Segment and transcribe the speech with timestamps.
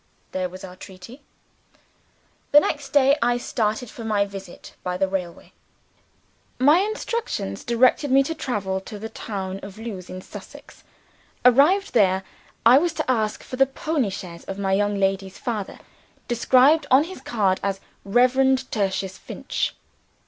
[0.31, 1.21] There was our treaty!
[2.51, 5.53] The next day I started for my visit by the railway.
[6.57, 10.83] My instructions directed me to travel to the town of Lewes in Sussex.
[11.45, 12.23] Arrived there,
[12.65, 15.77] I was to ask for the pony chaise of my young lady's father
[16.27, 19.75] described on his card as Reverend Tertius Finch.